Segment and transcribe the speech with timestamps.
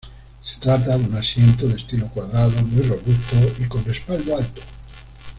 [0.43, 4.63] Se trata de un asiento de estilo cuadrado muy robusto y con respaldo alto.